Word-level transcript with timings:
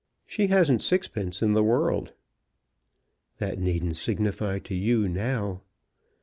She 0.25 0.47
hasn't 0.47 0.81
sixpence 0.81 1.43
in 1.43 1.53
the 1.53 1.63
world." 1.63 2.13
"That 3.37 3.59
needn't 3.59 3.97
signify 3.97 4.57
to 4.57 4.73
you 4.73 5.07
now." 5.07 5.61